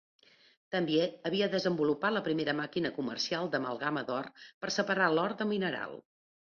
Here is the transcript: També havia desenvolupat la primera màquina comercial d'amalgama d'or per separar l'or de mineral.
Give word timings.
També 0.75 0.95
havia 1.31 1.49
desenvolupat 1.57 2.17
la 2.17 2.23
primera 2.29 2.57
màquina 2.61 2.93
comercial 2.97 3.53
d'amalgama 3.55 4.07
d'or 4.11 4.35
per 4.43 4.75
separar 4.81 5.15
l'or 5.17 5.41
de 5.41 5.53
mineral. 5.57 6.01